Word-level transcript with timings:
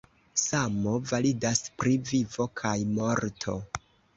Samo 0.43 0.93
validas 1.11 1.61
pri 1.83 1.93
vivo 2.09 2.49
kaj 2.63 2.75
morto. 2.99 3.61